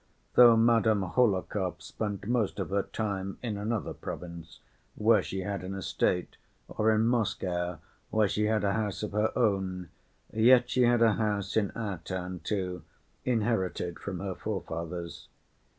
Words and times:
Though 0.33 0.57
Madame 0.57 1.03
Hohlakov 1.03 1.79
spent 1.79 2.25
most 2.25 2.57
of 2.57 2.71
her 2.71 2.81
time 2.81 3.37
in 3.43 3.55
another 3.55 3.93
province 3.93 4.59
where 4.95 5.21
she 5.21 5.41
had 5.41 5.63
an 5.63 5.75
estate, 5.75 6.37
or 6.67 6.89
in 6.91 7.05
Moscow, 7.05 7.77
where 8.09 8.27
she 8.27 8.45
had 8.45 8.63
a 8.63 8.73
house 8.73 9.03
of 9.03 9.11
her 9.11 9.31
own, 9.37 9.89
yet 10.33 10.71
she 10.71 10.81
had 10.85 11.03
a 11.03 11.13
house 11.13 11.55
in 11.55 11.69
our 11.75 11.99
town 11.99 12.39
too, 12.43 12.81
inherited 13.25 13.99
from 13.99 14.21
her 14.21 14.33
forefathers. 14.33 15.27